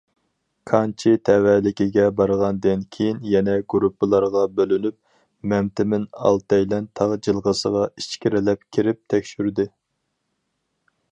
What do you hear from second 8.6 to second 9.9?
كىرىپ تەكشۈردى.